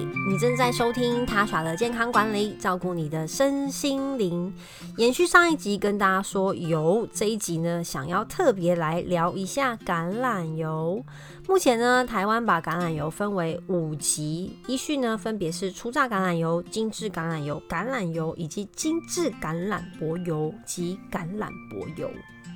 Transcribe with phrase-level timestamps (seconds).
[0.00, 4.52] 你正在收听他耍的健康管理，照顾你的身心灵。
[4.96, 11.04] 延续上一集跟大家说油，这一集呢，想要特别来聊一下橄榄油。
[11.46, 22.10] 目前呢，台湾把橄榄油分为五级，依序呢分别是初榨橄榄油、精致橄榄油、橄榄油以及精致橄榄柏油及橄榄柏油。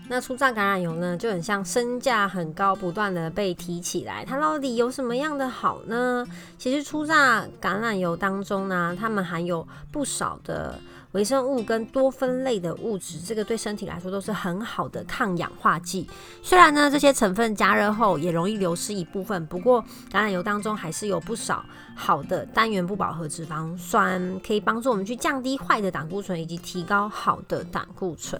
[0.08, 4.22] 那初榨橄榄油呢，就很像身价很高，不断的被提起来。
[4.24, 6.26] 它到底有什么样的好呢？
[6.58, 10.78] 其实初榨橄榄油当中呢，它们含有不少的
[11.12, 16.06] 微生物跟多酚类的物质，这个对身体来说都是很好的抗氧化剂。
[16.42, 21.64] 虽然呢，这些成分加热后也容易流失一部分，不过橄榄油当中还是有不少
[21.94, 28.38] 好的单元不饱和脂肪酸，可以帮助我们去降低坏的胆固醇，以及提高好的胆固醇。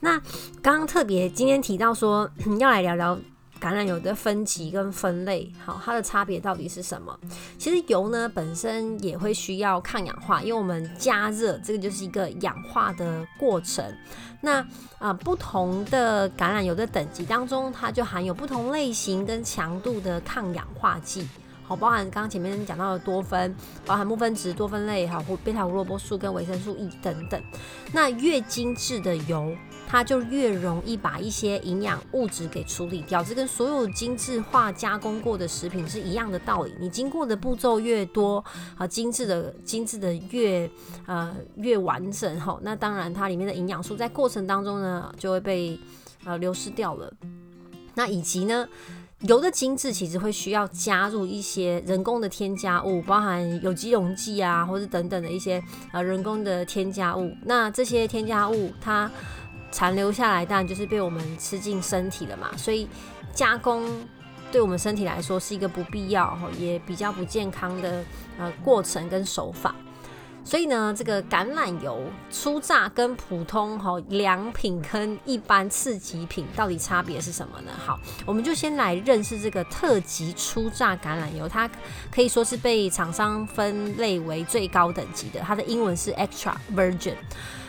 [0.00, 0.18] 那
[0.62, 3.18] 刚刚特别今天提到说要来聊聊
[3.60, 7.18] 橄榄油的分级跟分类，好，它的差别到底是什么？
[7.58, 13.84] 其实油呢本身也会需要抗氧化，因为我们加热，这个就是一个氧化的过程。
[14.40, 14.64] 那
[15.00, 21.26] 啊，不同的橄榄油的等级当中，它就含有不同类型跟强度的抗氧化剂。
[21.68, 27.38] 好，包含刚刚前面讲到的多酚，包含木分值、多酚类，好或贝塔胡萝卜素跟维生素 E 等等。
[27.92, 29.54] 那越精致的油，
[29.86, 33.22] 它就越容易把一些营养物质给处理掉。
[33.22, 36.72] 这跟所有精致化加工过的食品是一样的道理。
[36.80, 38.42] 你经过的步骤越多，
[38.78, 40.70] 啊，精致的精致的越
[41.04, 45.78] 呃越完整，哈，那当然它里面的营养素在过程当中呢就会被
[46.24, 47.12] 呃流失掉了。
[47.94, 48.66] 那以及呢？
[49.22, 55.60] 油的精致其实会需要加入一些人工的添加物，包含有机溶剂啊，或者等等的一些
[55.92, 57.34] 呃人工的添加物。
[57.42, 59.10] 那这些添加物它
[59.72, 62.56] 残留下来，当然就是被我们吃进身体了嘛。
[62.56, 62.88] 所以
[63.34, 63.90] 加工
[64.52, 68.04] 对我们身体来说是一个不必要也比较不健康的
[68.38, 69.74] 呃过程跟手法。
[70.48, 77.72] 所以呢，这个橄榄油初榨跟普通哈良品跟一般次级品到底差别是什么呢？
[77.76, 81.70] 好，我们就先来认识这个特级初榨橄榄油，它
[82.10, 87.16] 可以说是被厂商分类为最高等级的，它的英文是 extra virgin。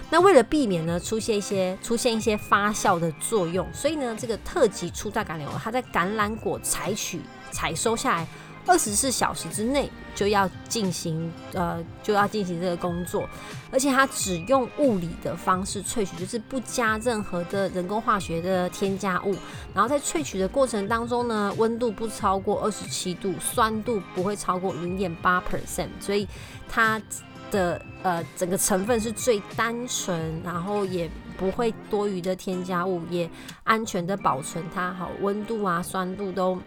[0.10, 7.20] 那为了避免呢出现一些出现一些发酵的作用，所以呢，这个特级初榨橄榄油，它在橄榄果采取
[7.52, 8.28] 采收下来。
[8.66, 13.26] 二十四小时之内就要进行，呃，就要进行这个工作，
[13.72, 19.34] 而且它只用物理的方式萃取，就是不加任何的人工化学的添加物。
[19.74, 26.28] 然后在萃取的过程当中呢，温度不超过二十七度，酸度不会超过零点八 percent，所以
[26.68, 27.02] 它
[27.50, 33.30] 的呃整个成分是最单纯，然后也不会多余的添加物，也
[33.64, 36.62] 安全的保存它，好温度啊酸度都。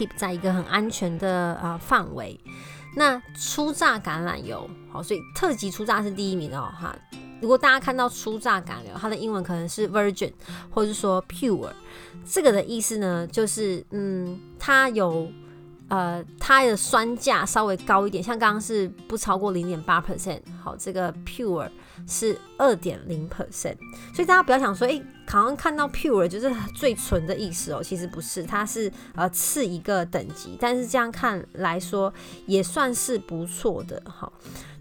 [0.00, 2.40] Keep 在一个很安全的啊范围。
[2.96, 6.96] 那初榨橄榄油，好，所以特级初榨是第一名哦，哈。
[7.42, 10.32] 如果大家看到初榨橄榄油，它的英文可能是 virgin，
[10.70, 11.70] 或者是说 pure，
[12.24, 15.30] 这个的意思呢，就是嗯，它有。
[15.90, 21.68] 呃，它的酸价稍微高一点，像刚刚是不超过零点八 percent，好，这个 pure
[22.06, 23.76] 是二点零 percent，
[24.14, 32.14] 所以大家不要想说，哎，好像看到 pure 就是最纯的意思哦，其实不是，它是呃次一个等级，但是这样看来说
[32.46, 34.32] 也算是不错的，好，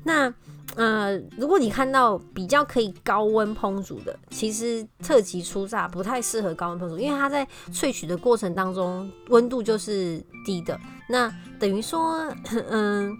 [0.04, 0.34] 那。
[0.76, 10.80] 呃，如果你看到比较可以高温烹煮的，其实特级初榨不太适合高温烹煮，因为它在萃取的过程当中温度就是低的。
[11.10, 12.32] 那等于说，
[12.70, 13.18] 嗯，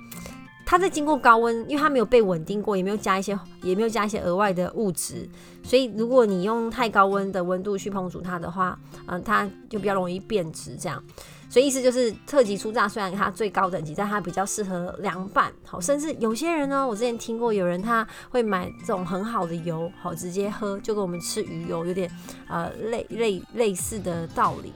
[0.66, 5.28] 它在经过高温，因为它没有被稳定过，也没有加一些，也没有加一些额外的物质，
[5.64, 11.04] 所以如果你用太高温的温度去烹煮它的话，嗯，它就比较容易变质这样。
[11.50, 22.10] 所以意思就是特级初榨虽然它最高等级，但它比较适合凉拌，好，甚至有些人呢，我之前听过有人他会买这种很好的油，好直接喝，就跟我们吃鱼油有点
[22.48, 24.72] 呃类类类似的道理。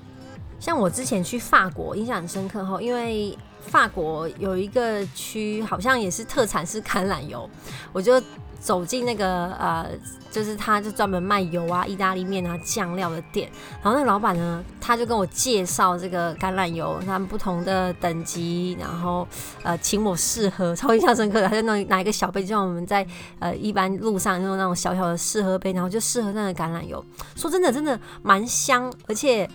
[0.63, 7.49] 像我之前去法国，印象很深刻哈，因为法国有一个区好像也是特产是橄榄油，
[7.91, 8.21] 我就。
[8.63, 9.89] 走进那个呃，
[10.31, 13.51] 就是他就专门卖油啊、意大利面啊、酱料的店，
[13.81, 19.27] 然后那老板呢，他就跟我介绍这个橄榄油，他们不同的等级，然后
[19.63, 23.05] 呃，请我试喝， 超印象深刻的，他就拿拿一个小杯，就像我们在
[23.39, 27.03] 呃一般路上用那种小小的试喝杯，然后就试喝那个橄榄油，
[27.35, 29.45] 说真的，真的蛮香，而且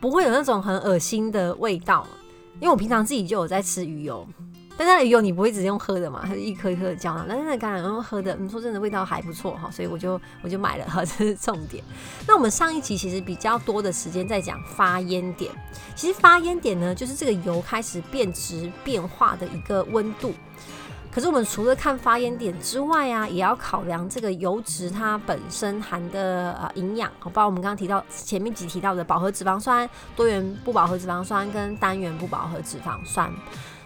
[0.00, 2.06] 不会有那种很恶心的味道，
[2.60, 4.26] 因为我平常自己就有在吃鱼油。
[4.80, 7.26] 但它的油你不会直接用喝的嘛，它是一颗一颗的胶囊。
[7.28, 11.82] 但是那橄榄油喝的，你说真的味道还不错哈，所以我就 我就买了哈，这是重点。
[12.28, 15.50] 那我们上一集其实比较多的时间在讲发烟点，
[15.96, 20.32] 其实发烟点呢，就是这个油开始变质变化的一个温度。
[21.10, 33.32] 可是我们除了看发烟点之外啊，也要考量这个油脂它本身含的呃营养，包括我们刚刚提到前面几提到的饱和脂肪酸、多元不饱和脂肪酸跟单元不饱和脂肪酸。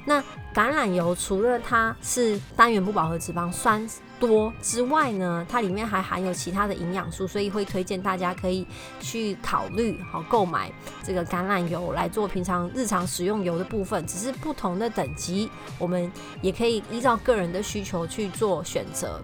[0.05, 0.21] 那
[0.53, 3.89] 橄榄油除了它是单元不饱和脂肪酸
[4.23, 8.65] 多之外呢，它里面还含有其他的营养素，所以会推荐大家可以
[9.01, 10.71] 去考虑好购买
[11.03, 14.07] 这个橄榄油来做平常日常食用油的部分。
[14.07, 16.09] 只是不同的等级，我们
[16.41, 19.21] 也可以依照个人的需求去做选择。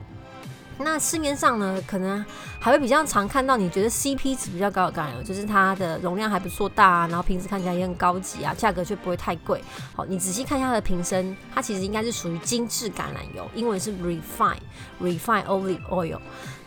[0.81, 2.25] 那市面上呢，可能
[2.61, 9.63] 还会比较常看到，你觉得 CP 值比较高的橄榄油，就是它的容量还不错大啊，然后瓶子看起来也很高级啊，价格却不会太贵。
[9.95, 14.57] 好，你仔细看一下它的瓶身，它其实应该是属于精致橄榄油，英文是 refine
[15.03, 16.19] refine olive oil。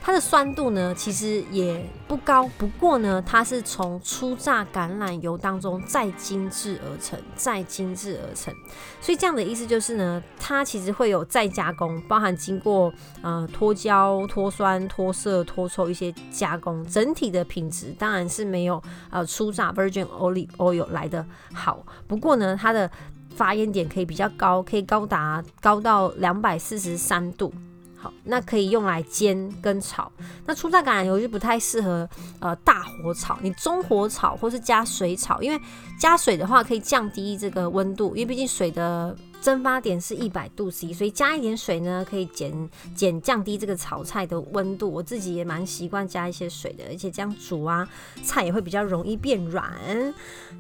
[0.04, 8.52] 它的酸度呢，其实也不高，不过呢，它是从初榨橄榄油当中再精制而成，再精制而成。
[9.00, 18.82] 所以这样的意思就是呢，它其实会有再加工，包含经过呃脱胶、脱酸、脱色、脱臭一些加工，整体的品质当然是没有
[19.12, 21.86] 呃初榨 Virgin Olive Oil 来的好。
[22.08, 22.90] 不过呢，它的
[23.36, 27.54] 发烟点可以比较高，可以高达高到两百四十三度。
[28.02, 30.12] 好，那可以用来煎跟炒。
[30.46, 32.10] 那初榨橄榄油就不太适合
[32.40, 35.62] 呃大火炒，你中火炒或是加水炒，因为
[36.00, 39.16] 加水的话可以降低这个温度，因为毕竟水的。
[39.42, 44.90] 蒸发点是一百度 C，所以加一点水呢，可以减减降低这个炒菜的温度。
[44.92, 47.88] 我自己也蛮习惯加一些水的，而且这样煮啊，
[48.24, 49.74] 菜也会比较容易变软。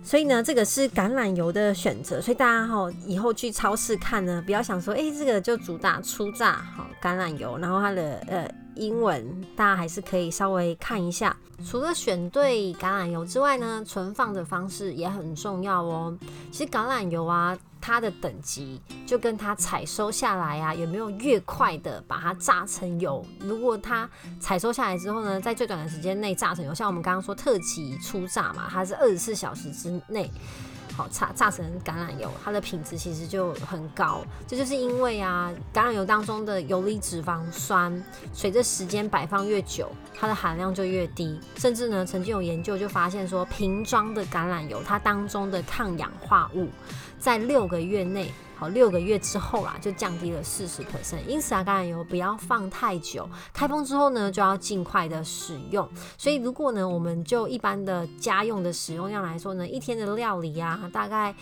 [0.03, 2.19] 所以呢，这个是橄榄油的选择。
[2.19, 8.60] 所以大家哈，以后去超市看呢，不要想说，哎，这个就主打粗榨好橄榄油，然后它的呃。
[8.75, 11.35] 英文大家还是可以稍微看一下。
[11.63, 16.17] 除了选对橄榄油之外呢，存放的方式也很重要哦。
[16.51, 23.23] 其实橄榄油啊，它的等级就跟它采收下来啊，有没有越快的把它榨成油。
[23.41, 24.09] 如果它
[24.39, 30.31] 采收下来之后呢，在最短的时间内榨成油，像我们刚刚说特级初榨嘛，它是二十四小时之内。
[31.01, 34.23] 好榨榨成橄榄油，它的品质其实就很高。
[34.47, 37.91] 这就是因为啊，橄榄油当中的游离脂肪酸，
[38.31, 41.39] 随着时间摆放越久，它的含量就越低。
[41.57, 46.69] 甚至呢，曾经有研究就发现说，瓶装的橄榄油，它当中的抗氧化物，
[47.17, 48.31] 在六个月内。
[48.61, 51.25] 好，六个月之后啦，就降低了四十 percent。
[51.25, 55.89] 因此啊，橄榄油不要放太久，开封之后呢，就要尽快的使用。
[56.15, 61.33] 所以，如果呢，我们就一般的家用的使用量来说呢，一天的料理啊，大概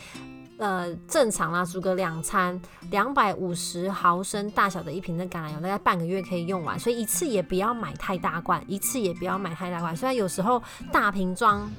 [0.60, 2.58] 呃正常啦，煮个两餐，
[2.90, 6.80] 两百五十毫升大小的一瓶的橄榄油，大概半个月可以用完。
[6.80, 9.94] 所以一次也不要买太大罐，一次也不要买太大罐。
[9.94, 11.70] 虽然有时候大瓶装。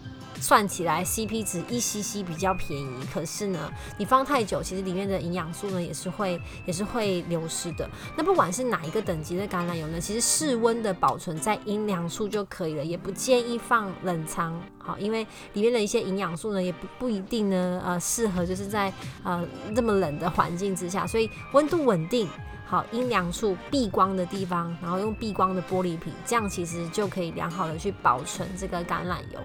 [0.40, 7.88] 算起来 CP 值一 CC 比较便宜，可是呢，你放太久，其实里面的营养素呢也是会也是会流失的。
[8.16, 14.60] 那不管是哪一个等级的橄榄油呢，其实室温的保存在阴凉处就可以了，也不建议放冷藏。
[14.78, 18.92] 好，因为里面的一些营养素呢，也不不一定呢，呃，适合就是在
[19.22, 19.46] 呃
[19.76, 22.26] 这么冷的环境之下，所以温度稳定，
[22.66, 29.40] 好阴凉处避光的地方，然后用避光的玻璃瓶，这样其实就可以良好的去保存这个橄榄油。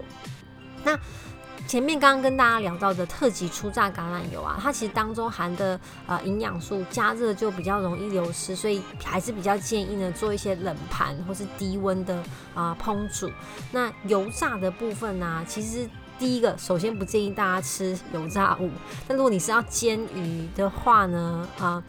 [0.86, 0.96] 那
[1.66, 12.22] 前面刚刚跟大家聊到的特级初榨橄榄油啊，它其实当中含的呃营养素加热就比较容易流失，所以还是比较建议呢做一些冷盘或是低温的
[12.54, 13.28] 啊烹煮。
[13.72, 15.88] 那油炸的部分呢，其实
[16.20, 18.70] 第一个首先不建议大家吃油炸物，
[19.08, 21.82] 但如果你是要煎鱼的话呢，啊。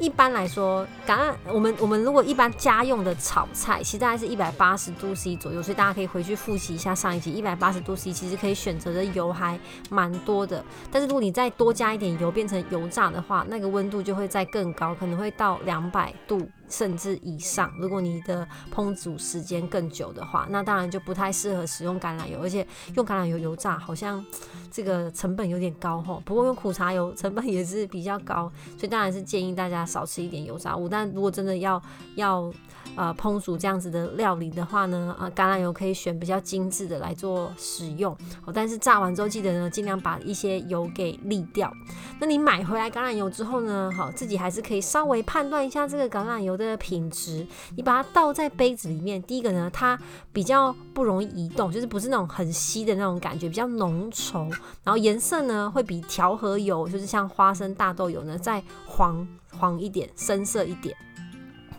[0.00, 10.64] 一般来说，橄榄我们我们如果一般家用的炒菜，其实大概是一百八十度 C 左右，所以大家可以回去复习一下上一集，一百八十度 C 其实可以选择的油还蛮多的。
[10.90, 16.48] 但是如果你再多加一点油，变成油炸的话，那个温度就会再更高，可能会到两百度。
[16.70, 24.24] 甚至以上，如果你的烹煮时间更久的话，那当然就不太适合使用橄榄油，而且用橄榄油油炸好像
[24.70, 26.22] 这个成本有点高吼。
[26.24, 30.88] 不过用苦茶油成本也是比较高，所以当然是建议大家少吃一点油炸物。
[30.88, 31.82] 但如果真的要
[32.14, 32.50] 要
[32.96, 38.12] 呃烹煮这样子的料理的话呢，呃橄榄油可以选比较精致的来做使用。
[38.44, 41.72] 哦但是炸完之后记得呢，尽量把一些油给沥掉。
[42.18, 47.46] 那你买回来橄榄油之后呢，好，自己还是可以稍微判断一下这个橄榄油的品质。
[47.76, 49.98] 你把它倒在杯子里面，第一个呢，它
[50.32, 54.50] 比较不容易移动，就是不是那种很稀的那种感觉，比较浓稠。
[54.82, 60.94] 然后颜色呢，会比调和油，就是像花生、大豆油呢，再黄黄一点，深色一点。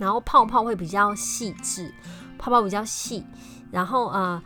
[0.02, 1.94] 然后泡泡会比较细致，
[2.38, 3.24] 泡泡比较细，
[3.72, 4.42] 然后呃。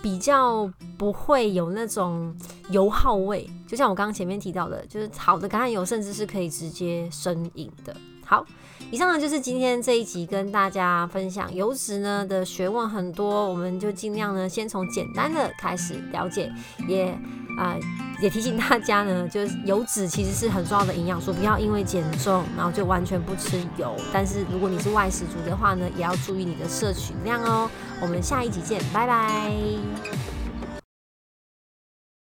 [0.00, 2.32] 比较不会有那种
[2.70, 7.92] 油耗味，就像我刚刚前面提到的，就是好的橄榄油甚至是可以直接生饮的。
[8.28, 8.44] 好，
[8.90, 16.52] 以上呢就是今天这一集跟大家分享油脂呢的学问很多，我们就尽量呢先从简单的开始了解，
[16.86, 17.06] 也
[17.58, 17.74] 啊
[18.20, 23.96] 也提醒大家呢，就是油脂其实是很重要的营养素，不要因为减重然后就完全不吃油。
[24.12, 27.70] 但是如果你是外食族的话呢，也要注意你的摄取量哦。
[28.02, 30.27] 我们下一集见，拜拜。